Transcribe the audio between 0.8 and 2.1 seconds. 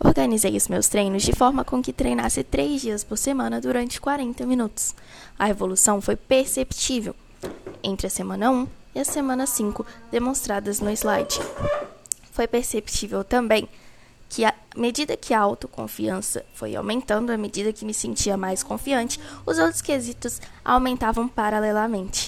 treinos de forma com que